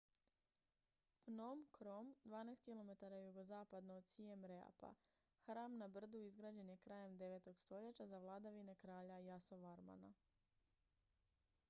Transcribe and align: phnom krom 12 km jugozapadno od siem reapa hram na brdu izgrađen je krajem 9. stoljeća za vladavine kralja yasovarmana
phnom 1.23 1.59
krom 1.77 2.05
12 2.21 2.63
km 2.67 2.91
jugozapadno 3.25 3.97
od 4.01 4.07
siem 4.13 4.45
reapa 4.51 4.93
hram 5.45 5.77
na 5.77 5.87
brdu 5.97 6.21
izgrađen 6.23 6.69
je 6.69 6.77
krajem 6.77 7.17
9. 7.19 7.53
stoljeća 7.57 8.07
za 8.07 8.17
vladavine 8.27 8.75
kralja 8.75 9.19
yasovarmana 9.27 10.13